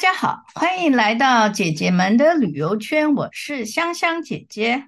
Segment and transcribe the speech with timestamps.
[0.00, 3.14] 家好，欢迎来到姐姐们的旅游圈。
[3.14, 4.86] 我是香香姐姐，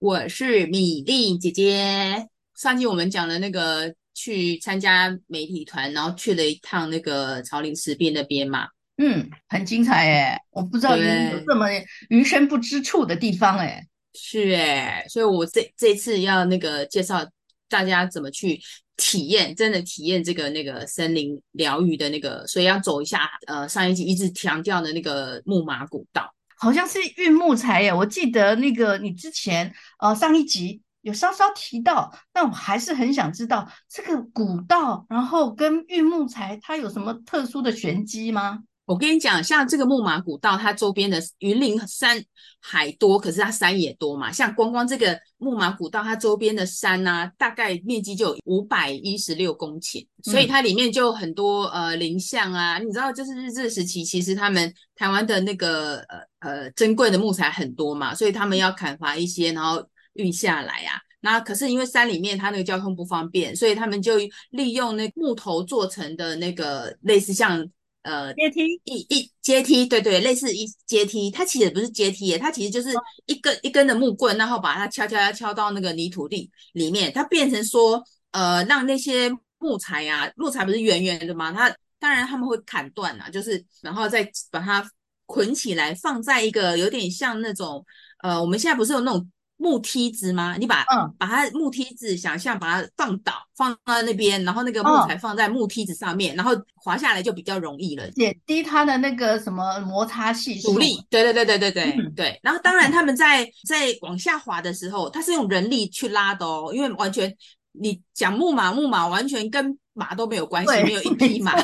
[0.00, 2.26] 我是米粒姐姐。
[2.56, 8.66] 上期我们讲了那个去参加媒体团，然后去了一趟那个草岭石边那边嘛，
[8.96, 11.04] 嗯，很精彩哎，我不知道有
[11.46, 11.68] 这么
[12.08, 17.24] 余生不知处的地方哎，是哎，所以我这这次要那个介绍
[17.68, 18.60] 大家怎么去。
[19.00, 23.30] 体验真的体验这个那个森林疗愈的那个，所以要走一下。
[23.46, 27.92] 呃，上一集一直强调的那个木马古道，好像是运木材耶。
[27.92, 38.60] 我记得那个你之前呃上一集有稍稍提到，但我还是很想知道这个古道，然后跟运木材它有什么特殊的玄机吗？
[38.90, 42.20] 我跟你讲，像这个木马古道，它周边的云林山
[42.58, 44.32] 海多，可是它山也多嘛。
[44.32, 52.80] 像光光这个木马古道，它周边的山啊，大概面积就有五百一十六公顷，所以它里面就很多呃林相啊。
[52.80, 60.98] 你知道，就是日治时期，其实他们台湾的那个呃呃珍贵的木材很多嘛，所以他们要砍伐一些，然后运下来啊。
[61.20, 64.14] 那可是因为山里面它那个交通不方便，所以他们就
[64.50, 67.64] 利用那木头做成的那个类似像。
[68.02, 72.88] 呃，阶梯一一阶梯，对对，类似一阶梯，它其实不是阶梯耶，它其实就是
[73.26, 81.52] 一根、哦、一根的木棍，然后把它敲敲敲敲到那个泥土地里面，它变成说，呃，让那些木材啊，木材不是圆圆的吗？
[81.52, 84.90] 它当然他们会砍断啊，就是然后再把它
[85.26, 87.84] 捆起来，放在一个有点像那种，
[88.22, 89.30] 呃，我们现在不是有那种。
[89.62, 90.56] 木梯子吗？
[90.58, 100.72] 你把嗯，把它木梯子想象把它放倒，放到那边，然后那个木材放在木梯子上面，嗯、然后滑下来就比较容易了，减低它的那个什么摩擦系数。
[100.72, 102.40] 阻力，对对对对对对、嗯、对。
[102.42, 107.30] 然后当然他们在在往下滑的时候，它是用人力去拉的哦，因为完全
[107.72, 111.54] 你讲木马木马完全跟马都没有关系，没有一匹马，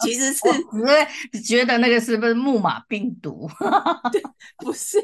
[0.00, 0.40] 其实是
[0.72, 1.06] 因为
[1.46, 3.48] 觉得那个是不是木马病毒？
[4.10, 4.20] 对，
[4.56, 4.98] 不是。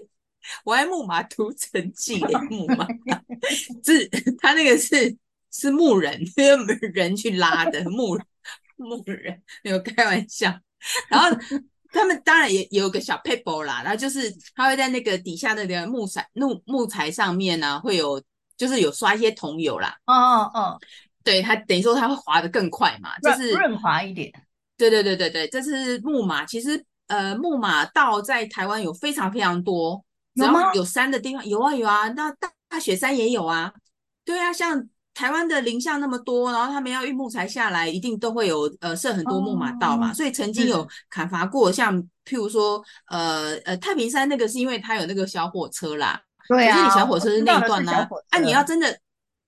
[0.65, 2.87] 我爱木马屠城记的木马，
[3.85, 4.09] 是
[4.41, 5.17] 他那个是
[5.51, 8.19] 是木人，因为人去拉的木
[8.77, 10.53] 木人，没有开玩笑。
[11.09, 11.29] 然后
[11.91, 18.23] 他们当然也也有个小 paper 啦，然后就是他会在那个底下那个木材木木材上面呢、啊，会有
[18.57, 19.97] 就是有刷一些桐油啦。
[20.07, 20.81] 哦哦哦，
[21.23, 24.31] 对，他等于说他会滑得更快嘛，就是润滑一点。
[24.77, 26.45] 对对对对对，这是木马。
[26.45, 30.04] 其实呃，木马道在台湾有非常非常多。
[30.35, 33.73] 只要有山的地方有，啊有啊，那大大雪山也有啊。
[34.25, 40.11] 对啊，像台湾的林相那么多，然后他们要运木材下来，一定都会有呃设很多木马道嘛。
[40.11, 46.21] 哦、所以曾经有砍伐过，像譬如说呃呃太平山那个是因为它有那个小火车啦。
[46.49, 46.75] 对啊。
[46.75, 48.09] 可是你小火车是那一段呢、啊？
[48.31, 48.99] 啊，你要真的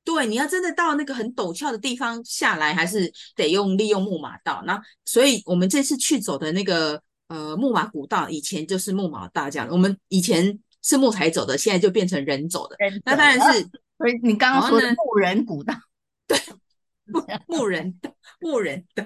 [0.04, 4.62] 对，你要真的到那个很陡峭的地方下来，还是得用利用木马道。
[4.66, 9.66] 那所以我们这次去走的那个呃木马古道，以前就是木马道这样。
[9.70, 10.56] 我们以前。
[10.86, 12.76] 是木材走的，现在就变成人走的。
[12.78, 13.60] 走那当然是，
[13.98, 15.74] 所以你刚刚说的木人古道，
[16.28, 16.38] 对，
[17.06, 19.04] 木木人的木人的，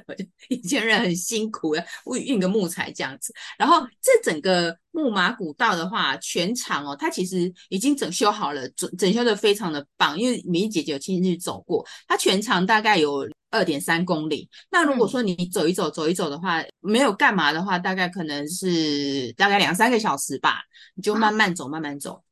[0.51, 1.83] 以前人很辛苦的
[2.15, 3.33] 运运个木材这样子。
[3.57, 10.19] 然后这整个木马古道的话，全长哦，它其实已经整修好了，整整修的非常的棒。
[10.19, 13.27] 因为米粒姐姐有亲自去走过，它全长大概有。
[13.51, 14.49] 二点三公里。
[14.71, 20.61] 那如果说你走一走，嗯、走一走的话，没有干嘛的话，大概可能是大概两三个小时吧。
[20.95, 22.23] 你就慢慢走，啊、慢慢走。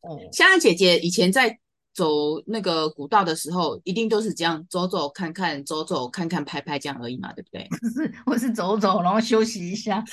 [0.00, 1.58] 哦，香香姐姐以前在
[1.94, 7.66] 走那个古道的时候，一定都是这样走走看看，走走看看，拍拍这样而已嘛，对不对？
[7.80, 10.04] 不是，我是走走，然后休息一下，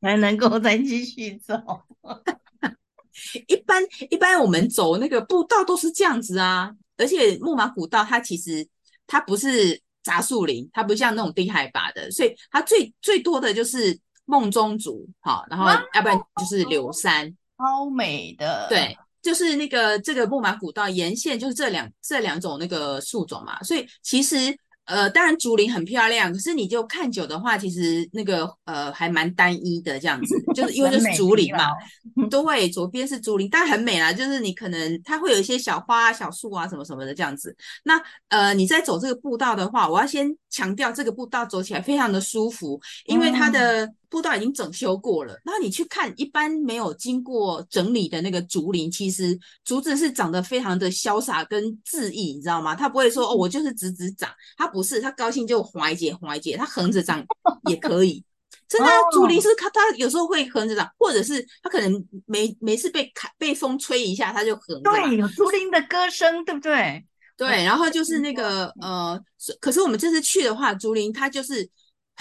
[0.00, 1.54] 才能够再继续走。
[3.46, 8.68] 一般一般我们走那个步道都是这样子啊，而且木马古道它其实。
[9.12, 18.66] 它不是杂树林，它不像那种低海拔的，所以它最最多的就是梦中竹，好，然后要不然就是柳杉，超美的。
[18.70, 24.56] 对，就是那个这个木马古道沿线就是这两这两种那个树种嘛，所以其实。
[24.84, 31.68] 呃，当然竹林很漂亮，可是你就看久的话，其实那个呃还蛮单一的这样子，就是 因为就是竹林嘛，
[32.28, 37.56] 对，左边是竹林，但很美啦，就是你可能它会有一些小花啊、小树啊什么什么的这样子。
[37.84, 43.86] 那呃你在走这个步道的话，我要先强调这个步道走起来非常的舒服，因为它的。
[43.86, 52.74] 嗯步道已经整修过了，然后你去看一般没有经过整理的那个竹林，其实竹子是长得非常的潇洒跟恣意，你知道吗？
[52.74, 57.24] 它不会说哦，我就是直直长，它不是，它高兴就划一截划一截，它横着长
[57.70, 58.22] 也可以。
[58.68, 64.82] 真的，竹林是它它有时候会横着长，或者是它可能没没事被砍被风吹一下，它就横。
[64.82, 67.02] 对，有竹林的歌声，对不对？
[67.34, 69.18] 对，然后就是那个呃，
[69.58, 71.66] 可是我们这次去的话，竹林它就是。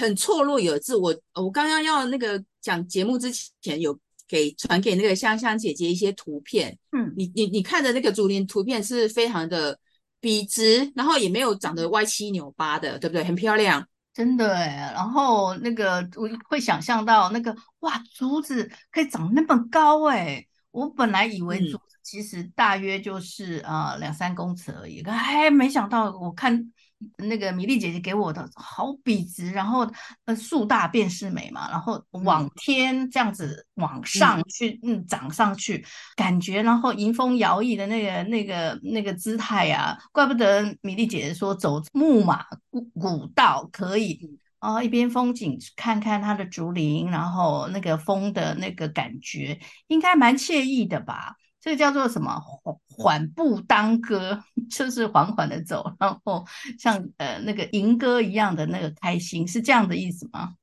[0.02, 0.96] 很错落有致。
[0.96, 3.32] 我我刚刚要那个讲节目之
[3.62, 9.78] 前有给传给那个香香姐姐一些图片，嗯，你你你看的那个竹林图片是非常的
[10.20, 13.24] 笔直，然后也没有长得歪七扭八的，对不对？
[13.24, 13.88] 很漂亮。
[14.14, 26.74] 真的哎，然后那个我会想象到那个哇，竹子可以长那么高哎，我本来以为竹子其实大约就是呃、两三公尺而已，可还没想到我看
[27.18, 29.90] 那个米粒姐姐给我的好笔直，然后
[30.26, 44.20] 呃树大便是美嘛，然后往天这样子往上去嗯，嗯长上去，感觉然后迎风摇曳的那个那个那个姿态啊，怪不得米粒姐姐说走木马古古道可以
[44.60, 51.36] 啊、呃，一边风景看看它的竹林，然后那个风的那个感觉，应该蛮惬意的吧。
[51.62, 52.38] 这个叫做什么？
[52.40, 56.44] 缓缓步当歌， 就是缓缓的走，然后
[56.80, 60.56] 像呃那个吟歌一样的那个开心，是这样的意思吗？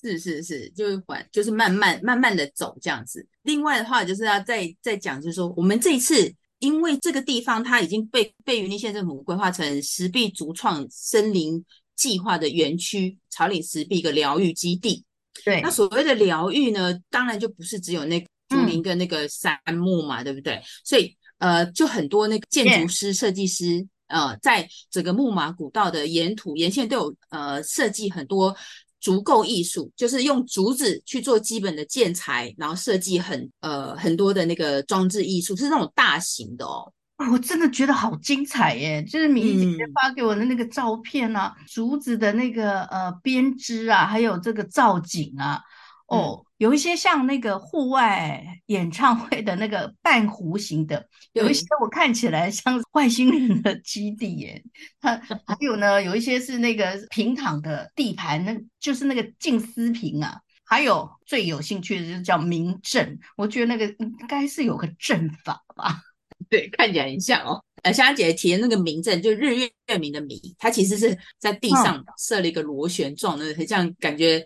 [0.00, 3.26] 是是是，就是缓，就是慢慢慢慢的走这样子。
[3.42, 11.64] 另外的话，就是要再再讲，就是说我们这一次，因为这个地方它已经被被云林县政府规划成石壁竹创森林
[11.96, 15.02] 计划的园区，草岭石壁一个疗愈基地。
[15.42, 18.22] 对，那所谓的疗愈呢，当然就不是只有那
[18.64, 18.70] 个。
[18.70, 20.60] 竹林跟那个杉木嘛，嗯、对不对？
[20.84, 28.56] 所以呃，就很多那个建筑师、设计师，呃，在整个木马古道的沿途沿线都有呃设计很多
[29.00, 36.90] 竹构艺术，就是用竹子去做基本的建材，然后设计很呃很多的那个装置艺术，是那种大型的哦。
[37.30, 39.02] 我真的觉得好精彩耶！
[39.04, 45.62] 就是米粒姐姐发给我的那个照片啊，嗯、竹子的那个呃编织啊，还有这个造景啊。
[46.06, 54.62] 哦，嗯、有一些像那个户外演唱会的那个半弧形的，有一些我看起来像外星人的基地耶。
[55.00, 55.16] 它
[55.46, 60.38] 还有呢，有一些是那个平躺的地盘，那就是那个静思坪啊。
[60.66, 66.00] 还有最有兴趣的就是叫明阵，我觉得那个应该是有个阵法吧？
[66.48, 67.62] 对，看起来很像哦。
[67.82, 74.44] 呃，香香姐姐提的那个明阵，就日月明的明，它其实是在地上设了一个螺旋状的，很像感觉。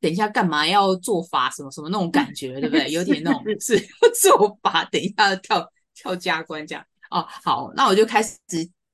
[0.00, 1.50] 等一下，干嘛要做法？
[1.50, 2.90] 什么什么那种感觉，对不对？
[2.90, 3.78] 有点那种是
[4.20, 4.84] 做法。
[4.86, 7.26] 等一下要跳跳加关这样哦。
[7.44, 8.38] 好，那我就开始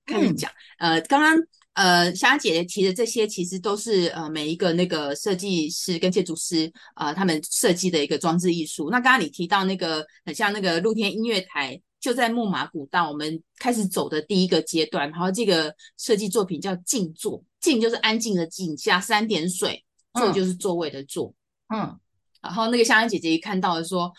[0.05, 0.50] 开始讲。
[0.79, 1.37] 嗯、呃，刚刚
[1.75, 8.91] 呃，香香姐姐提的这些，其实都是呃每一个那个设计师跟建筑师呃他们设计的一个装置艺术。
[8.91, 15.08] 那刚刚你提到那个很像那个露天音乐台，就在木马古道，我们开始走的第一个阶段。
[15.11, 19.85] 然后这个设计作品叫静坐，静就是安静的静，加三点水。
[20.17, 21.33] 坐就是座位的座，
[21.69, 21.99] 嗯，
[22.43, 24.13] 然后那个香香姐姐一看到了说，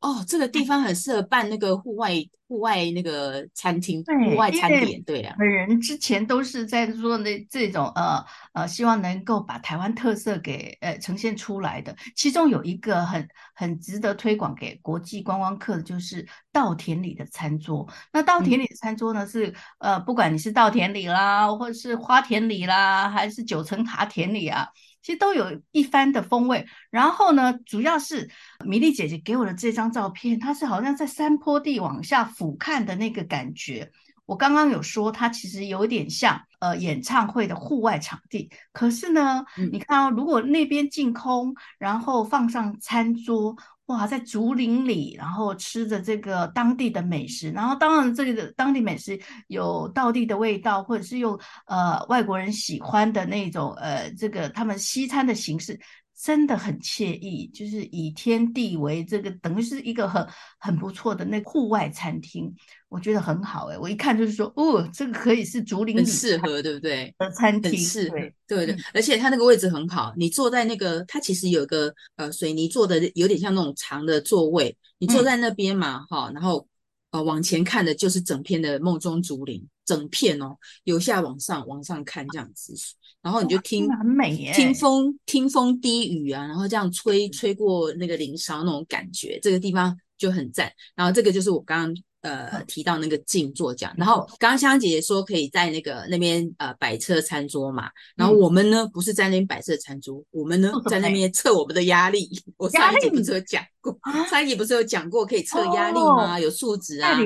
[0.00, 2.14] 哦，这个地方很适合办那个户外
[2.46, 5.34] 户外那个餐厅，对户外餐点，对啊。
[5.38, 8.22] 本人之前都是在做那这种呃
[8.52, 11.96] 呃，希望能够把台湾特色给呃呈现出来的。
[12.14, 17.88] 其中有一个很很值得推广给国际观光客的，就是稻田里的餐桌。
[18.12, 24.68] 那稻田里的餐桌呢，嗯、是呃，不管你是稻田里啦，或者是花田里啦，还是九层塔田里啊。
[25.04, 28.30] 其实都有一番的风味，然后呢，主要是
[28.64, 33.92] 米粒姐姐给我的这张照片，它是好像在山坡地往下俯瞰的那个感觉。
[34.24, 43.54] 我刚刚有说，它其实有点像呃演唱会的户外场地，可是呢，嗯、你看哦，如果那边净空，然后放上餐桌。
[43.86, 55.78] 哇，在竹林里，然后吃着这个当地的美食，然后当然这里的当地美食有道地的味道，或者是用呃外国人喜欢的那种呃这个他们西餐的形式。
[56.16, 60.26] 真的很惬意，就是以天地为这个，等于是一个很
[60.58, 62.54] 很不错的那户外餐厅，
[62.88, 63.78] 我觉得很好哎、欸。
[63.78, 67.14] 我一看就是说，哦，这个可以是竹林，很适合，对不对？
[67.18, 68.16] 的餐厅，很适合，
[68.46, 76.66] 对对，而且它那个位置很好，你坐在那个，它其实有个呃水泥做的，有点像那种长的座位，你坐在那边嘛，哈、嗯，然后
[77.14, 82.74] 呃往前看的就是整片的梦中竹林，整片哦，由下往上往上看这样子。
[83.22, 90.72] 然后你就听，很美耶，听风听风低语啊，然后这样吹吹过那个林梢那种感觉，这个地方就很赞。
[90.96, 93.94] 然后这个就是我刚刚呃提到那个静坐讲。
[93.96, 102.28] 然后刚刚香香姐姐说可以在那个那边呃摆设餐桌嘛，然后我们呢不是在那边摆设餐桌，我们呢在那边测我们的压力。
[102.56, 103.96] 我上一集不是有讲过，
[104.28, 106.40] 上一集不是有讲过可以测压力吗？
[106.40, 107.16] 有数值啊。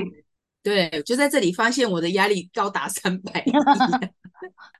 [0.63, 3.43] 对，就在这里发现我的压力高达三百。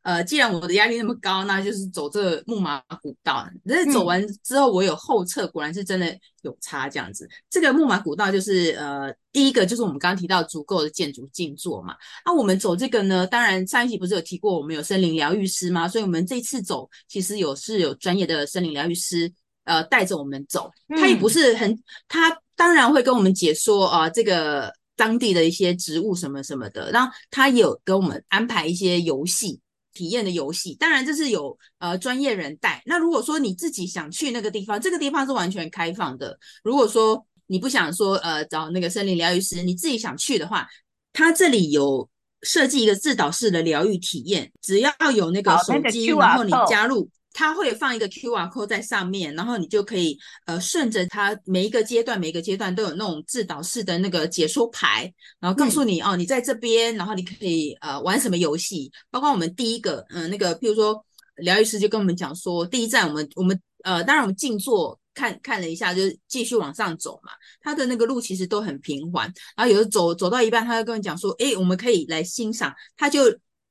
[0.03, 3.49] 呃，既然我的压力那么高，那就是走这个木马古道。
[3.67, 7.29] 但是走完之后，我有后撤，果然是真的有差这样子。
[7.51, 11.97] 这个木马古道就是呃，第一个就是我们刚刚提到足够的建筑静坐嘛。
[12.25, 15.89] 那、啊、我们走这个呢，当然上一集不是有提过，我们有森林疗愈师吗？
[15.89, 19.33] 所以我们这次走其实有是有专业的森林疗愈师
[19.65, 24.73] 呃带着我们走，他也不是很，他当然会跟我们解说啊、呃、这个。
[24.99, 29.61] 当地的一些植物什么什么的，然后他有给我们安排一些游戏
[29.95, 32.83] 体验的游戏，当然这是有呃专业人带。
[32.85, 36.37] 那如果说你自己想去那个地方，这个地方是完全开放的。
[36.65, 40.67] 如果说你不想说呃找那个森林疗愈师，你自己想去的话，
[41.13, 42.11] 他这里有
[42.43, 47.09] 设计一个自导式的疗愈体验，只要有那个手机，然后你加入。
[47.39, 61.01] 它会放一个 QR code 在上面，然后你就可以呃顺着它每一个阶段，每一个阶段都有那种自导式的那个解说牌，然后告诉你、嗯、哦，你在这边，然后你可以呃玩什么游戏，包括我们第一个嗯、呃、那个，譬如说
[61.37, 67.31] 疗愈师就跟我们讲说，第一站我们我们呃当然我们静坐看看了一下，就是继续往上走嘛，
[67.61, 73.23] 它的那个路其实都很平缓，然后有的走走到一半，他就跟我讲说，诶，我们可以来欣赏，他就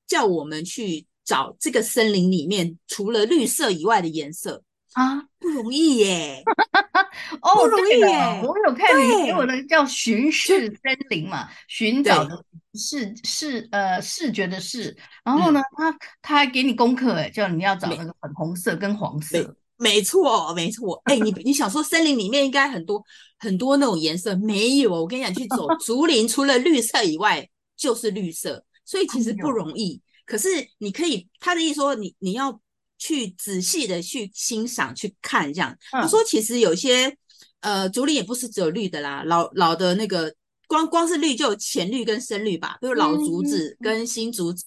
[0.07, 1.05] 叫我们去。
[1.27, 6.41] 找这个森林里面除了绿色以外的颜色啊，不容易耶！
[7.41, 8.41] 哦，不容易耶！
[8.41, 12.43] 我有看你给我的叫巡视森林嘛，寻找的
[12.73, 20.99] 视视呃视觉的视，然后呢，嗯、他他还给你功课哎，叫你要找那个粉红色跟黄色，没错没错。
[21.03, 23.03] 哎，你 你想说森林里面应该很多
[23.37, 30.01] 很多那种颜色，没有，我跟你讲，去走竹林，除了绿色以外就是绿色，所以其实不容易。
[30.27, 32.61] 可是你可以，他的意思说你你要
[32.99, 35.75] 去仔细的去欣赏去看这样。
[35.89, 37.17] 他说其实有些
[37.61, 40.35] 呃竹林也不是只有绿的啦，老老的那个
[40.67, 44.65] 光光是绿就有浅绿跟深绿吧，比如老竹子跟新竹子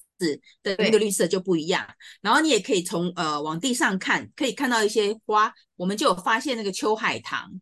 [0.62, 1.86] 的那个绿色就不一样。
[2.22, 7.60] 然后你也可以从呃往地上看，可以看到一些花，我们就有发现那个秋海棠，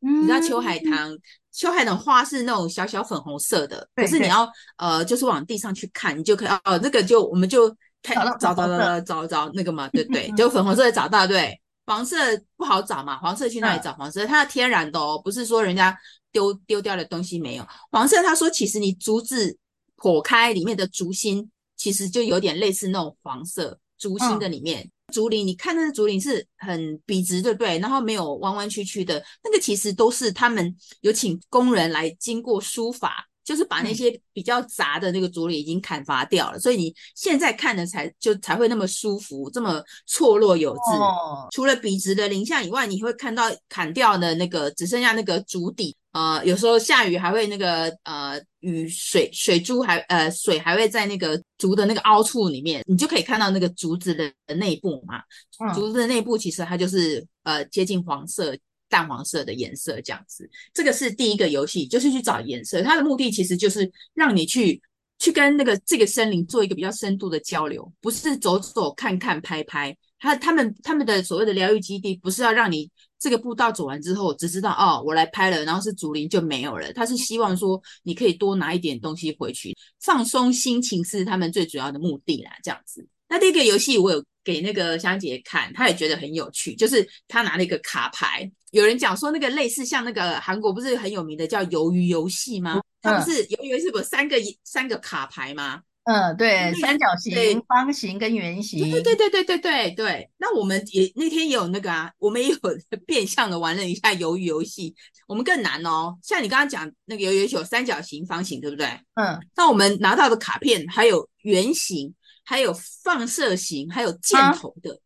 [0.00, 1.16] 你知道秋海棠。
[1.50, 7.68] 秋海棠花是那种小小粉红色的，可是你要呃，就是往地上去看，你就可以哦，那个就我们就
[8.00, 12.16] 看找找找找找那个嘛，对对，就粉红色的找到对，黄色
[12.56, 14.24] 不好找嘛，黄色去那里找黄色？
[14.24, 15.98] 它是天然的哦，不是说人家
[16.30, 17.66] 丢丢掉的东西没有。
[17.90, 19.58] 黄色他说其实你竹子
[19.96, 24.82] 剖开里面的竹心，其实就有点类似那种黄色竹心的里面。
[24.82, 27.78] 嗯竹林，你看那个竹林是很笔直，对不对？
[27.78, 40.92] 然后没有弯弯曲曲的，那个其实都是他们有请工人来经过书法，就是把那些比较杂的那个竹林已经砍伐掉了，嗯、所以你现在看的才就才会那么舒服，这么错落有致。
[40.98, 45.96] 哦、除了笔直的林相以外，你会看到砍掉的那个只剩下那个竹底。
[46.12, 55.20] 呃，有时候下雨还会那个呃雨水水珠还呃水还会在那个竹的那个凹处里面，你就可以看到那个竹子的内部嘛。
[55.60, 58.56] 嗯、竹子的内部其实它就是呃接近黄色、
[58.88, 60.48] 淡黄色的颜色这样子。
[60.72, 62.82] 这个是第一个游戏，就是去找颜色。
[62.82, 64.80] 它的目的其实就是让你去
[65.18, 69.94] 去跟那个这个森林做一个比较深度的交流，不是走走看看拍拍。
[70.18, 72.90] 他他们他们的所谓的疗愈基地不是要让你。
[73.18, 76.92] 这个步道走完之后，只知道哦，我来拍了，然后是竹林就没有了。
[76.92, 82.52] 他是希望说你可以多拿一点东西回去，放松心情是他们最主要的目的啦。
[82.62, 88.50] 这样子，那第一个游戏我有给那个香姐看，她也觉得很有趣，就是她拿了一个卡牌。
[88.70, 92.80] 有人讲说那个类似像那个韩国不是很有名的叫鱿鱼游戏吗？
[93.00, 95.80] 它不是鱿鱼游戏不是三个三个卡牌吗？
[96.10, 100.30] 嗯，对，三角形、对方形跟圆形，对对对对对对对。
[100.38, 102.56] 那我们也那天也有那个啊，我们也有
[103.06, 104.94] 变相的玩了一下鱿鱼游戏，
[105.26, 106.16] 我们更难哦。
[106.22, 108.86] 像你刚刚讲那个鱿鱼游戏有三角形、方形，对不对？
[109.16, 109.38] 嗯。
[109.54, 114.94] 那我们拿到的卡片还有圆形，还有放射形，还有箭头的。
[114.94, 114.98] 啊、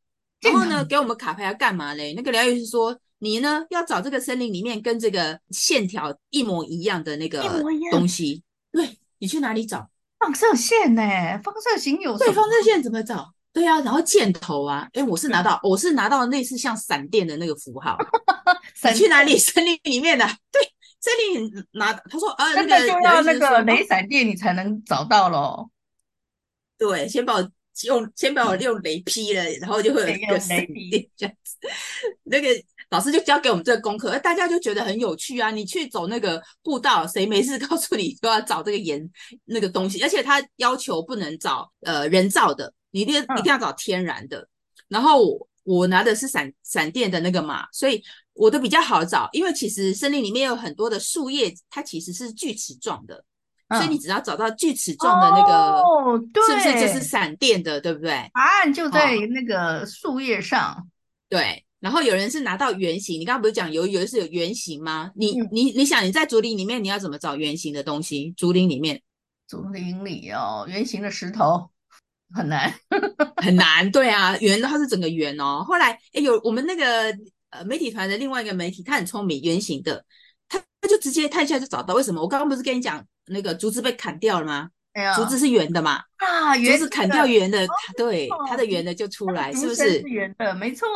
[0.42, 2.14] 然后呢，给我们卡牌要干嘛嘞？
[2.14, 7.42] 那个疗愈师说，你呢要找这个森林里面跟这个线条一模一样的那个
[7.90, 8.44] 东西。
[8.70, 9.88] 对，你去哪里找？
[10.22, 11.02] 放射线呢？
[11.42, 13.34] 放射型有对放射线怎么找？
[13.52, 17.98] 对啊，然后箭头啊，哎，我是拿到，我是拿到类似像闪电的那个符号。
[18.90, 19.36] 你去哪里？
[19.36, 20.24] 森林里面的？
[20.50, 20.62] 对，
[21.00, 21.92] 森林拿。
[21.92, 25.68] 他说，啊，那个就要那个雷闪电，你才能找到咯。
[26.78, 27.50] 对，先把我
[27.84, 31.56] 用，先把我用雷劈了，然后就会有一个闪电这样子。
[32.22, 32.48] 那个。
[32.92, 35.50] 老师就教给我们这个功课，大家就觉得很有趣啊！
[35.50, 39.10] 你去走那个步道，谁没事告诉你都要找这个盐
[39.46, 44.40] 那个东西，而且他要求不能找呃人造的，你一定一定要找天然的。
[44.40, 44.48] 嗯、
[44.88, 48.02] 然后我，我拿的是闪闪电的那个嘛，所以
[48.34, 53.24] 我的比较好找，因为其实森林里面有很多的树叶，它其实是锯齿状的，
[53.68, 58.10] 嗯、所以你只要找到锯齿状的那个，哦，对，是不是就是闪电的，对不对？
[58.34, 60.72] 答案就在那个树叶上。
[60.72, 60.84] 哦、
[61.30, 65.10] 对，然后有人是拿到圆形，你刚刚不是讲有有的是有圆形吗？
[65.16, 68.32] 你、嗯、你你想你在竹林里面你要怎么找圆形的东西？
[68.36, 69.02] 竹林里面，
[69.48, 71.68] 竹林里哦，圆形的石头
[72.32, 72.72] 很难，
[73.42, 73.90] 很难。
[73.90, 75.64] 对啊，圆的它是整个圆哦。
[75.66, 77.12] 后来诶有我们那个
[77.50, 80.04] 呃媒体团的另外一个媒体，他很聪明，圆形的。
[80.48, 82.22] 他他就直接探一下就找到，为什么？
[82.22, 84.68] 我刚刚不是跟你讲那个竹子被砍掉了吗？
[84.92, 86.00] 哎呀，竹子是圆的嘛？
[86.18, 90.00] 啊，圆竹子砍掉圆的，哦、对，它的圆的就出来，是不是？
[90.00, 90.86] 是圆的，没错。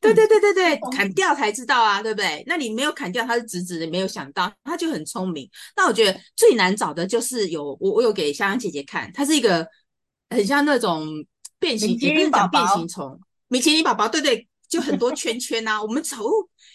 [0.00, 2.42] 对对对对对，嗯、砍掉才知道啊，对不对？
[2.46, 5.48] 那你没有砍掉，它是直直的，没有想到，他就很聪明。
[5.76, 9.66] 那我觉得最难找的就是有我，我有给香香姐姐看，它是一个
[10.30, 11.06] 很像那种
[11.58, 15.82] 变形，也不是讲变形虫，米其林宝宝，对对，就很多圈圈呐、啊。
[15.84, 16.16] 我们找，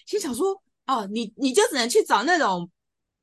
[0.05, 0.61] 心想说。
[0.87, 2.69] 哦，你你就只能去找那种，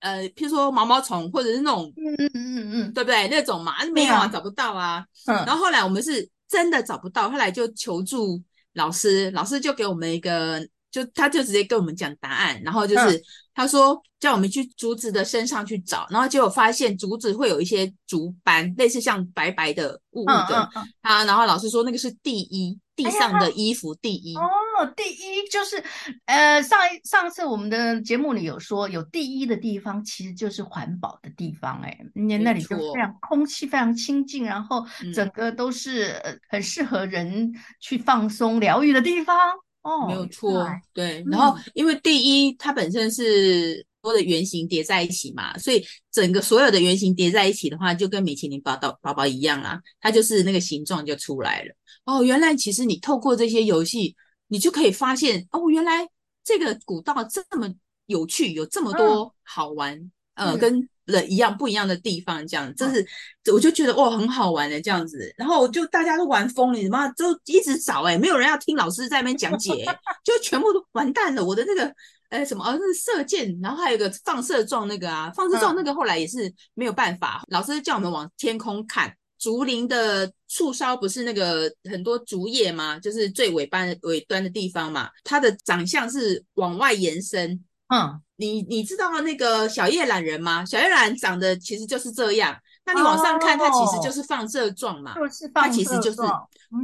[0.01, 3.29] 呃，譬如说毛毛虫，或者是那种，嗯嗯嗯嗯，对不对？
[3.29, 5.07] 那种嘛，没有啊，找不到啊。
[5.29, 5.37] 嗯。
[5.47, 8.43] 然后后来我们是真的找不到，后来就求助
[8.75, 10.61] 老师，老师就给我们一个，
[10.91, 13.23] 就他就直接跟我们讲答案，然后就是、嗯、
[13.55, 24.37] 他说叫我们去竹子的身上去找，然后结果发现竹子会有一些竹斑，类似像白白的雾雾的，嗯嗯嗯、啊，然后老师说那个是第一，地上的衣服第一。
[24.37, 24.43] 哎
[24.87, 25.83] 第一就是，
[26.27, 34.85] 呃，上一上次我们的节目里有说，有第一的地方其实就是环保的地方，哎，那那里就非常空气非常清净，然后
[35.15, 39.37] 整个都是很适合人去放松疗愈的地方。
[39.83, 41.25] 哦，没有错，对。
[41.31, 51.75] 然后因为第一它本身是多的圆形叠在一起嘛，所以整个所有的圆形叠在一起的话，就跟米其林宝宝宝宝一样啦，它就是那个形状就出来了。
[52.05, 54.17] 哦，原来其实你透过这些游戏。
[54.53, 56.07] 你就可以发现哦，原来
[56.45, 57.67] 这个古道这么
[58.05, 59.97] 有趣，有这么多好玩，
[60.35, 63.03] 嗯、呃，跟人一样不一样的地方，这样，真是，
[63.51, 65.35] 我就觉得哇，很好玩的这样子。
[65.39, 69.73] 然后就大家都玩疯了，你妈就一直找哎、欸，没有人要听老师在那边讲解，
[70.23, 71.43] 就全部都完蛋了。
[71.43, 71.91] 我的那个
[72.29, 79.17] 呃什么，哦，那是射箭，然后还有一个放射状那个啊，放射状那个后来也是没有办法，老师叫我们往天空看。
[79.43, 82.97] 竹林的树梢不是那个很多竹叶吗？
[83.01, 85.11] 就是最尾巴尾端的地方嘛。
[85.25, 87.61] 它的长相是往外延伸。
[87.89, 90.65] 嗯，你你知道那个小叶懒人吗？
[90.65, 92.57] 小叶懒长得其实就是这样。
[92.87, 95.17] 那你往上看，它其实就是放射状嘛。
[95.17, 95.65] 就是放射状。
[95.65, 96.23] 它其实就是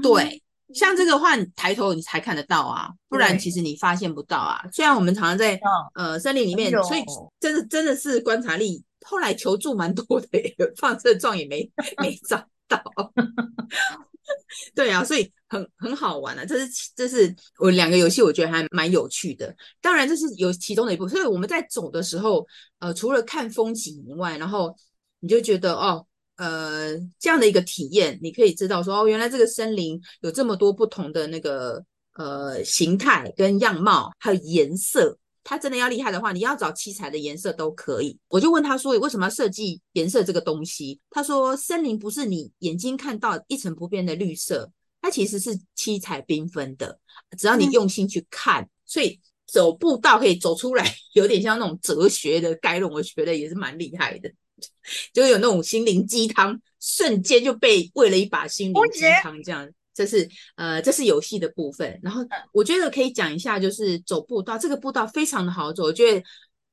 [0.03, 0.43] 对。
[0.75, 4.61] 像这个话，你抬头你才看得到啊，不然其实你发现不到啊。
[4.73, 5.59] 虽然我们常常在
[5.95, 7.05] 呃森林里面，所以
[7.39, 8.83] 真的真的是观察力。
[9.07, 10.29] 后来求助蛮多的，
[10.77, 11.71] 放射状也没
[12.03, 12.83] 没找到。
[14.75, 16.45] 对啊，所以很很好玩啊。
[16.45, 19.55] 这是这是我两个游戏，我觉得还蛮有趣的。
[19.81, 21.15] 当然，这是有其中的一部分。
[21.15, 22.47] 所以我们在走的时候，
[22.79, 24.75] 呃，除了看风景以外，然后
[25.21, 31.83] 你就觉得哦，呃，这样的一个体验，你可以知道说哦，原来这个森林有这么多不同的那个
[32.15, 35.19] 呃形态跟样貌，还有颜色。
[35.49, 38.19] 他真的要厉害的话，你要找七彩的颜色都可以。
[38.29, 47.01] 我就问他说：“为什么要设计颜色这个东西？”他说：“森林不是你眼睛看到一成不变的绿色，它其实是七彩缤纷的。
[47.39, 54.31] 只要你用心去看，嗯、所以走步道可以走出来， 有点像那种哲学的概论，我觉得也是蛮厉害的。
[55.15, 59.67] 就有那种心灵鸡汤，瞬间就被喂了一把心灵鸡汤这样。”
[59.99, 61.99] 这是呃，这是游戏的部分。
[62.05, 65.83] 然后我觉得可以讲一下，就是走步道，这个步道非常的好走。
[65.83, 66.23] 我觉得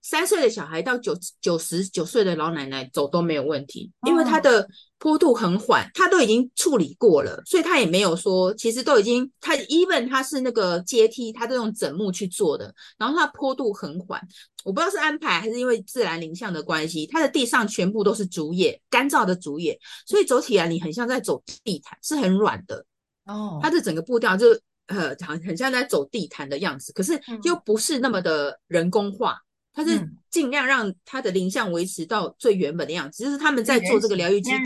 [0.03, 4.67] 三岁的小孩到九九十九岁的老奶奶走都没有问题，因为它的
[4.99, 14.21] 坡度很缓，它都已经处理过了，所以它也没有说，其实都已经，它 even 它是那个阶梯，它都用整木去做的，然后它坡度很缓。
[14.63, 22.85] 我不知道是安排还是因为自然林相的关系，它的地上全部都是竹叶，干燥的竹叶，所以走起来你很像在走地毯，是很软的。
[23.25, 24.47] 哦，它的整个步调就
[24.87, 29.39] 呃，好像很像在走地毯的样子，可是又不是那么的人工化，
[29.73, 33.23] 它是尽量让它的灵像维持到最原本的样子。
[33.23, 34.63] 就是他们在做这个疗愈基地，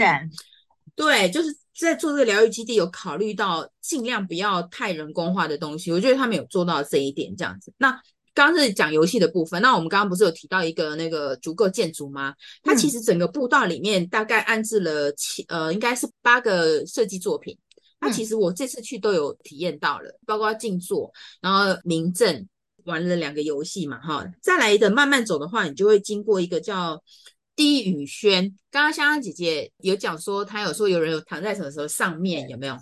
[0.93, 5.89] 对，就是在做这个疗愈基地有考虑到尽量不要太人工化的东西。
[5.89, 7.71] 我觉得他们有做到这一点，这样子。
[7.77, 7.91] 那
[8.33, 12.33] 刚刚是讲游戏的部分，那我们刚刚不是有提到一个那个足够建筑吗？
[12.61, 17.57] 它其实整个步道里面大概安置了七呃，应该是八个设计作品。
[18.01, 22.47] 那、啊、其实我这次去都有体验到了，包括静坐，然后明正
[22.85, 27.03] 玩了两个游戏嘛，哈，再来的慢慢走的话，你就会经过一个叫
[27.55, 28.55] 低语轩。
[28.71, 32.73] 刚刚香香姐姐有讲说，她有说有人有躺在什么时候上面，有没有？
[32.75, 32.81] 是，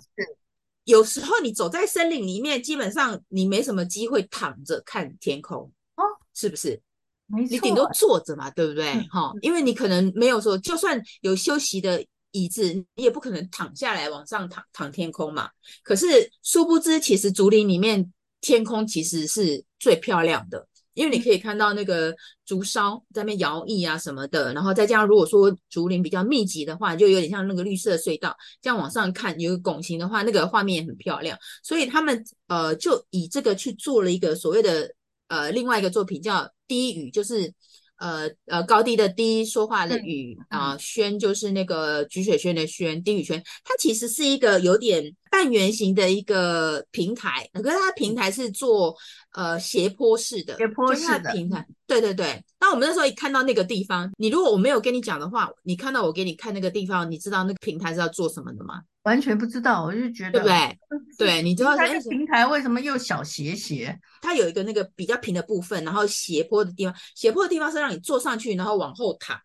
[0.84, 6.02] 有时候你走在森林里面，基本上你没什么机会躺着看天空哦，
[6.32, 6.80] 是不是？
[7.26, 8.90] 没错，你顶多坐着嘛，对不对？
[9.10, 12.02] 哈、嗯，因为你可能没有说，就算有休息的
[12.38, 15.48] 椅子，你也不可能躺下来往上躺躺天空嘛。
[15.82, 16.06] 可是
[16.42, 20.66] 殊不知，其实竹林里面天空其实是最漂亮的。
[20.94, 22.12] 因为你可以看到那个
[22.44, 31.38] 竹梢在那边摇曳啊什么的，然后再加上如果说竹林比较密集的话，就有点像那个绿色隧道，这样往上看有个拱形的话，那个画面也很漂亮。
[31.62, 34.92] 所以他们呃就以这个去做了一个所谓的
[35.28, 37.52] 呃另外一个作品叫低语，就是。
[37.98, 48.96] 呃呃，高低的低，说话的语啊，轩、呃、就是那个菊水轩的轩，丁宇轩，它其实是一个有点半圆形的一个平台，可是它平台是做
[49.32, 51.66] 呃斜坡式的，斜坡式的平台。
[51.86, 52.44] 对对对。
[52.60, 58.82] 那我们那时候一看到那个地方，你如果我没有跟你讲的话，你看到我给你看那个地方，你知道那个平台是要做什么的吗？
[59.04, 60.78] 完全不知道，我就觉得，对不对？
[61.16, 63.98] 对，你知道它的平台为什么又小斜斜？
[64.20, 69.36] 它有一个那个比较平的部分，然后斜坡的地方，斜坡的地方是让你坐上去，然后往后躺。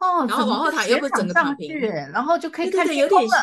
[0.00, 3.36] 哦，然后往后躺又不是整个躺平，然后就可以看天空了。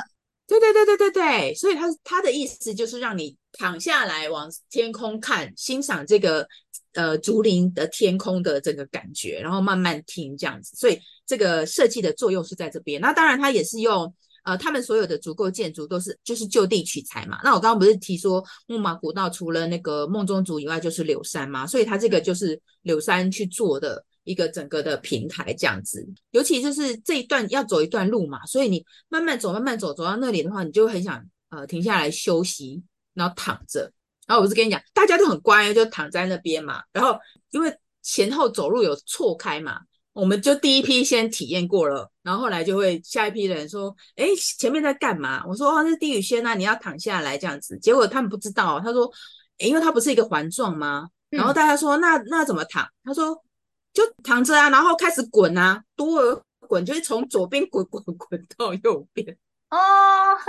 [0.50, 6.46] 对对对对对对，所以它它的意思就是让你躺下来往天空看，欣赏这个
[6.94, 10.76] 呃竹林的天空的这个感觉，然后慢慢听这样子。
[10.76, 13.00] 所以这个设计的作用是在这边。
[13.00, 14.14] 那当然，它也是用。
[14.46, 17.40] 呃，他们所有的竹构建筑都是就是就地取材嘛。
[17.44, 26.08] 那我刚刚不是提说木马古道除了那个梦中竹以外，就是柳杉嘛，所以它这个就是柳杉去做的一个整个的平台这样子。
[26.32, 33.92] 尤其就是这一段要走一段路嘛，所以你慢慢走，慢慢走，走到那里的话，你就很想呃停下来休息，然后躺着。
[34.28, 36.84] 然后我不是跟你讲，大家都很乖，就躺在那边嘛。
[36.94, 37.18] 然后
[37.52, 39.82] 因为前后走路有错开嘛。
[40.12, 44.26] 我们就第一批先体验过了，然后后来就会下一批的人说：“哎，
[44.58, 49.10] 前面在干嘛？”我说：“哦，那是低宇轩啊，你要躺下来这样子。”结果他们不知道，他说
[49.60, 53.39] ：“因为它不是一个环状吗？”然后大家说：“那那怎么躺？”他说
[53.93, 59.38] ：“就躺着啊，然后开始滚啊，多尔滚，就是从左边滚滚滚到右边。”
[59.69, 59.78] 哦，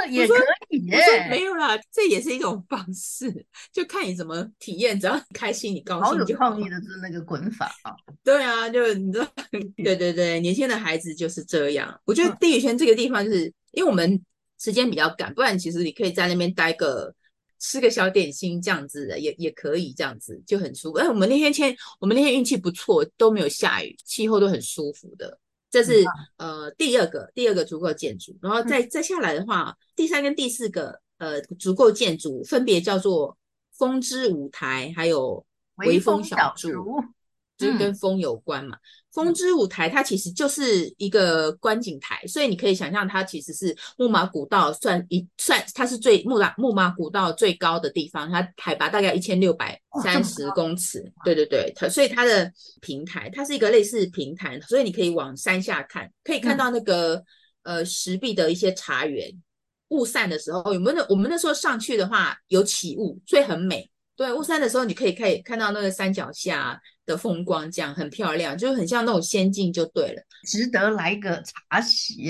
[0.08, 0.34] 也可
[0.70, 0.96] 以耶。
[0.96, 4.98] 我说没有啦，这也是一种方式， 就看你怎么体验。
[4.98, 6.52] 只要你开心，你高兴就好。
[6.52, 7.94] 好有创意的是那个滚法啊！
[8.24, 9.26] 对啊，就你知道，
[9.76, 12.00] 对对对，年轻的孩子就是这样。
[12.06, 14.18] 我觉得低语轩这个地方，就是、嗯、因为我们
[14.58, 17.14] 时间比较赶，不然其实你可以在那边待个
[17.60, 20.98] 吃个小点心这样子的，也也可以这样子，就很舒服。
[20.98, 25.38] 哎，我们那天天，我们那天运气不错，都没有下雨，气候都很舒服的。
[25.70, 26.02] 这是、
[26.38, 33.36] 嗯、呃第二个第二个足够建筑，然后再再下来的话，第三跟第四个呃足够建筑分别叫做
[33.72, 35.44] 风之舞台，还有
[35.76, 37.04] 微风小筑。
[37.60, 38.80] 就是跟风有关嘛，嗯、
[39.12, 57.16] 风之舞台它其实就是一个观景台，所以你可以想象它其实是木马古道算一算，它是最木马木马古道最高的地方，它海拔大概一千六百三十公尺，哦、对对对，它所以它的平台它是一个类似平台，所以你可以往山下看，可以看到那个、
[57.64, 59.30] 嗯、呃石壁的一些茶园，
[59.88, 63.89] 雾散的时候，有没有那我们那时候上去的话有起雾，所以很美。
[64.20, 72.24] 对，雾山的时候你可以可以看到那个山脚下的风光，这样很漂亮，就很像那种仙境，就对了，值得来个茶席。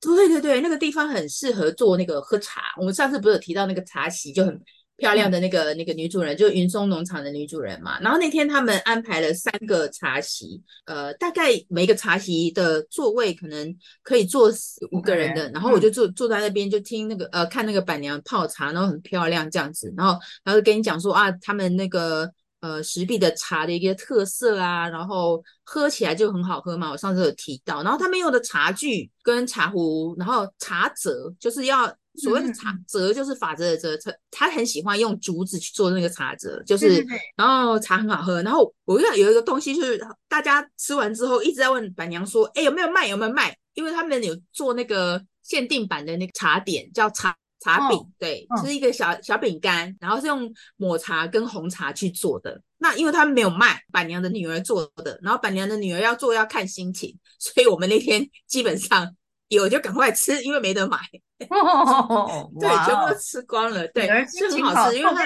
[0.00, 2.62] 对对对，那个地方很适合做那个喝茶。
[2.80, 4.60] 我们上次不是有提到那个茶席，就很。
[4.96, 8.00] 漂亮的那个那个女主人，就是云松农场的女主人嘛。
[8.00, 14.50] 然后那天他们安排了三个茶席，呃，大概每个茶席的座位可能可以坐
[14.92, 15.50] 五个人的。
[15.50, 19.92] 然后我就坐坐在那边，就听那个呃看那个板娘泡茶，然后很漂亮这样子。
[19.96, 22.30] 然后然后跟你讲说啊，他们那个
[22.60, 26.90] 呃石壁的茶的一个特色啊，然后喝起来就很好喝嘛。
[26.90, 31.94] 我上次有提到，然后他们用的茶具跟茶壶，然后茶则就是要。
[32.16, 37.04] 所谓的茶折就是法则的折，他他很喜欢用竹子去做那个茶折，就是，
[37.36, 38.42] 然后茶很好喝。
[38.42, 43.06] 然后我又有一个东西，就是大家吃完之后一直在问板娘说：“哎，有没有卖？
[43.08, 52.60] 有没有卖？”因为他们有做那个限定版的那个茶点，叫茶茶饼，哦、对，是一个小小饼干，然后是用抹茶跟红茶去做的。
[52.78, 59.14] 那因为他们没有卖，板娘的女儿做的，然后板娘的女儿要做要看心情，所以我们那天基本上
[59.48, 60.98] 有就赶快吃，因为没得买。
[61.50, 63.86] 哦， 对，全部都吃光了。
[63.88, 65.24] 对，是很好吃，因为它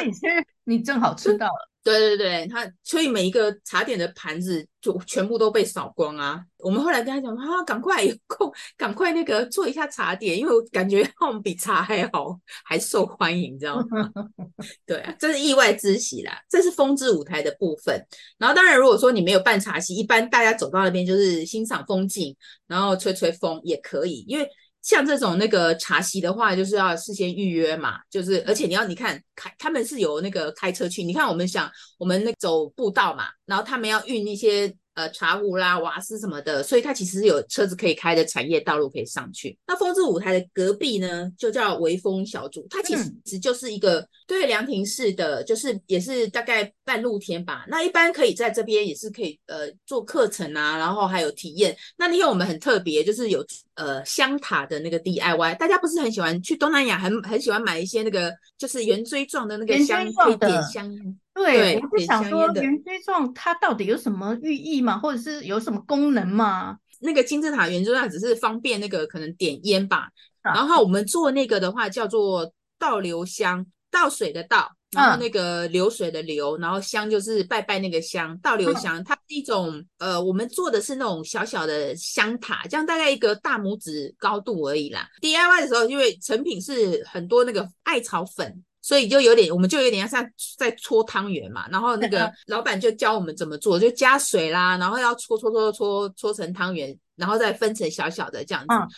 [0.70, 1.68] 你你正好吃到了。
[1.82, 6.44] 对对对，他所以每一个茶点的盘子就全部都被扫光啊。
[6.58, 14.10] 我们后来跟他讲啊，赶快有空，赶快那个做一下茶点，因为我感觉我们比茶还好，还受欢迎，你知道吗？
[14.84, 16.38] 对啊，这是意外之喜啦。
[16.50, 17.98] 这是风之舞台的部分。
[18.36, 24.46] 然后当然，如果说你没有办茶席，一般大家走到那边就是欣赏风景，然后吹吹风也可以，因为。
[24.82, 39.56] 像这种那个茶席的话，就是要事先预约嘛，就是而且你要你看开他们是有那个开车去，你看我们想我们那走步道嘛，然后他们要运一些呃，茶壶啦、瓦斯什么的，所以它其实是有车子可以开的产业道路可以上去。
[39.66, 47.64] 那风之舞台的隔壁呢，就叫微风小组，它其实就是一个对凉亭式的，就是也是大概半露天吧。
[47.68, 51.74] 那一般可以在这边也是可以呃做课程啊，然后还有体验。
[51.96, 61.16] 那因为我们很特别，就是有呃香塔的那个 DIY，大家不是很喜欢去东南亚，很很喜欢买一些那个就是圆锥状的那个香可以点香。
[61.32, 64.98] 对，我是想说圆锥状它到底有什么寓意吗？
[64.98, 66.76] 或者是有什么功能吗？
[67.00, 70.08] 那个金字塔圆锥状只是方便那个可能点烟吧。
[70.42, 79.02] 啊、然后我们做那个的话叫做倒流香，倒水的倒，然后那个流水的流，然后香就是拜拜那个香，倒流香。
[79.04, 85.06] 它是一种呃，我们做的是那种小小的香塔，这样大概一个大拇指高度而已啦。
[85.22, 88.64] DIY 的时候，因为成品是很多那个艾草粉。
[88.90, 98.74] 所以就有点，我们就有点像在搓汤圆嘛，然后那个老板就教我们怎么做，就加水啦，然后要搓搓搓搓搓成汤圆，然后再分成小小的这样子。
[98.74, 98.88] 嗯、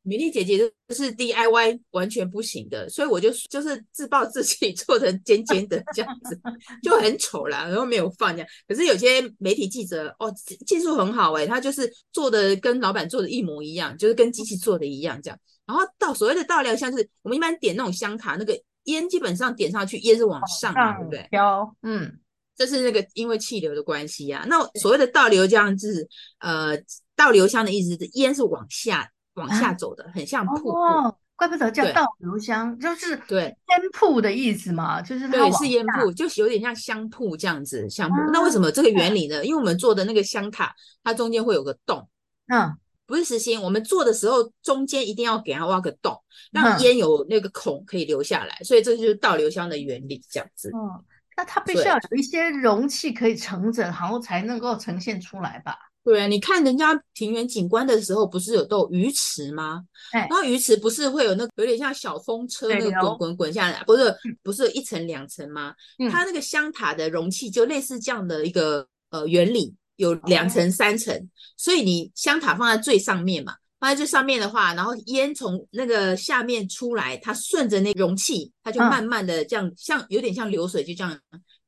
[0.00, 6.40] 米粒姐姐就是 DIY 完全不行的，所以我就就是自暴自弃做成尖尖的这样子，
[6.82, 8.48] 就很丑啦，然后没有放这样。
[8.66, 10.32] 可是有些媒体记者哦，
[10.66, 15.38] 技术很好哎、欸，他就是做的跟老板做的一模一样，就是跟机器做的一样这样。
[15.66, 18.58] 然后到所谓的倒流香，是我们一般点那种香卡那个。
[18.84, 21.26] 烟基本上点上去，烟是往上，上对不对？
[21.30, 22.18] 飘，嗯，
[22.56, 24.44] 这是那个因为气流的关系啊。
[24.48, 26.08] 那所谓的倒流香是，
[26.40, 26.76] 呃，
[27.14, 30.70] 倒流香的意思是烟是往下往下走的，啊、很像瀑布。
[30.70, 38.16] 哦，怪不得叫倒流香，就是对烟瀑的意思嘛，就是对是烟瀑，就是有点像香瀑这样子，香瀑。
[38.16, 39.44] 啊、那为什么这个原理呢？
[39.44, 42.08] 因为我们做的那个香塔，它中间会有个洞，
[42.48, 42.76] 嗯。
[43.12, 46.18] 不是实心，我们做的时候中间一定要给它挖个洞，
[46.50, 50.70] 让烟有那个孔可以流下来，嗯、所以这就是倒流香的原理，这样子。
[50.74, 51.04] 嗯，
[51.36, 55.76] 那它必须要有一些容器可以盛着，然后才能够呈现出来吧？
[56.02, 59.84] 对啊，你看人家庭园景观的时候，不是有都有鱼池吗？
[60.12, 65.74] 哎、然后鱼池不是会有那个有点像小风车那个滚滚滚下来，不是不是有一层两层吗？
[65.98, 69.74] 嗯、它那个香塔的容器就类似这样的一个呃原理。
[69.96, 81.18] 有两层、三层，所以你香塔放在最上面嘛，放在最上面的话，然后烟从那个下面出来，它顺着那容器，它就慢慢的这样，嗯、像有点像流水，就这样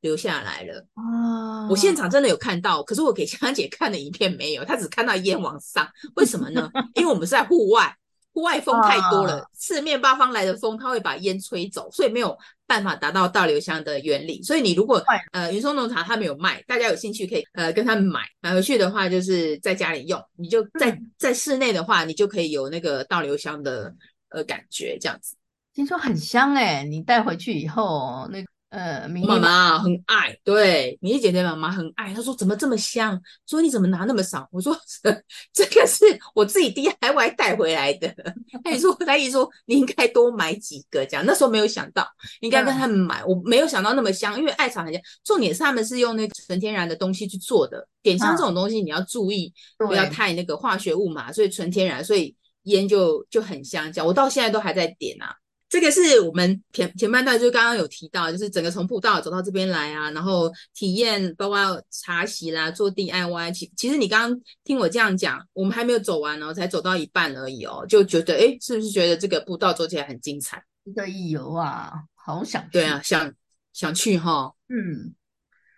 [0.01, 0.85] 流下来了。
[0.95, 6.69] 哦，我现场真的有看到，可是我给香香姐看的影片没有，她只看到烟往上，为什么呢？
[6.95, 7.95] 因为我们是在户外。
[8.35, 14.43] 户外风太多了，四面八方来的风，它会把烟吹走，所以没有办法达到倒流香的原理。
[14.43, 20.21] 所以你如果呃云松农场他们有卖，大家有兴趣可以呃跟他们买买回去的话，就是在家里用。
[20.35, 23.95] 你就在在室内的话，你就可以有那个倒流香的
[24.27, 25.37] 呃感觉，这样子。
[25.73, 28.54] 听说很香哎，你带回去以后那个。
[28.75, 32.13] 呃，妈妈很爱，对，米粒姐姐妈妈很爱。
[32.13, 33.17] 她说怎么这么香？
[33.47, 34.45] 说你怎么拿那么少？
[34.51, 34.77] 我说
[35.53, 38.13] 这个是我自己 DIY 带回来的。
[38.65, 41.25] 她也说，她也说你应该多买几个这样。
[41.25, 42.05] 那时候没有想到
[42.41, 45.01] 应该跟他们买，嗯、我没有想到那么香，因为艾草很香。
[45.23, 47.87] 重点是他们是用那个纯天然的东西去做的。
[48.01, 53.89] 点香这种东西你要注意，不要太那个化学物嘛，所以纯天然，所以烟就就很香。
[53.93, 55.33] 这样我到现在都还在点啊。
[55.75, 63.51] 这个是我们前前半段就刚刚有提到，就是整个从步道走到这边来啊，然后体验包括茶席啦，做 DIY。
[63.51, 70.63] 其其实你刚刚听我这样讲，我们还没有走完哦，才走到一半而已哦，就觉得哎，是不是觉得这个步道走起来很精彩？
[70.85, 72.69] 值得一游啊，好想去。
[72.71, 73.33] 对啊，想
[73.73, 74.55] 想去哈、哦。
[74.69, 75.13] 嗯，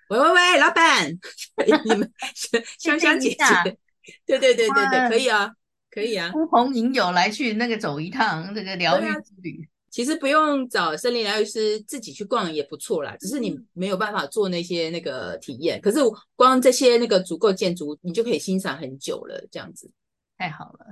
[0.09, 1.09] 喂喂喂，老板，
[1.85, 2.11] 你们
[2.77, 3.77] 香香姐姐，
[4.27, 5.51] 对对对对对，可以啊，
[5.89, 9.67] 可以啊，呼朋引友来去那个走一趟这个疗愈之旅。
[9.97, 13.17] 其实不用找森林疗愈师，自己去逛也不错啦。
[13.19, 15.97] 只是你没有办法做那些那个体验，可是
[16.35, 19.43] 光这些那个足够建筑，你就可以欣赏很久了。
[19.49, 19.89] 这样子
[20.37, 20.85] 太好了，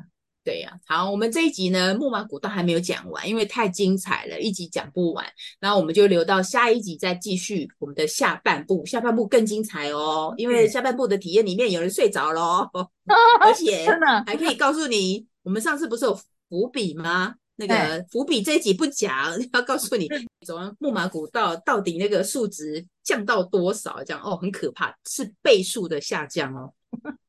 [0.44, 1.04] 对呀、啊。
[1.04, 5.24] 好，我们这一集呢，木马古道还没有讲完，因为太精彩了，一集讲不完。
[5.60, 10.34] 然后我们就留到下一集再继续我们的下半部，下半部更精彩哦。
[10.36, 13.88] 因为下半部的体验里面有人睡着了，嗯、 而且
[14.26, 17.36] 还可以告诉你，我们上次不是有伏笔吗？
[17.56, 20.08] 那个伏笔这一集不讲， 要告诉你
[20.46, 24.04] 走完木马古道到底那个数值降到多少？
[24.04, 26.74] 这样哦，很可怕，是倍数的下降哦。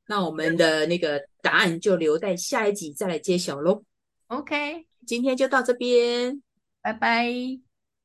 [0.07, 3.83] 那我们的那个答案就留在下一集再来揭晓喽。
[4.29, 6.43] OK，今天就到这边，
[6.83, 7.33] 拜拜，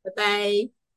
[0.03, 0.80] 拜拜。